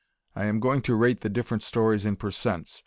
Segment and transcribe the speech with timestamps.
[0.35, 2.79] I am going to rate the different stories in per cents.